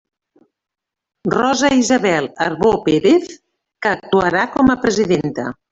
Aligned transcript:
Rosa 1.33 1.71
Isabel 1.81 2.31
Arbó 2.49 2.73
Pérez, 2.89 3.29
que 3.85 3.95
actuarà 3.95 4.51
com 4.57 4.79
a 4.79 4.83
presidenta. 4.87 5.53